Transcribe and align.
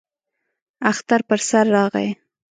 اختر 0.91 1.19
پر 1.27 1.39
سر 1.49 1.65
راغی. 1.75 2.09